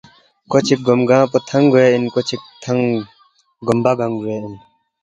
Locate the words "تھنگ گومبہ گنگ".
2.63-4.15